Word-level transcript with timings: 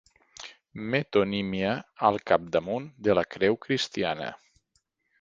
Metonímia 0.95 1.75
al 2.09 2.19
capdamunt 2.31 2.91
de 3.09 3.19
la 3.21 3.27
creu 3.37 3.63
cristiana. 3.67 4.35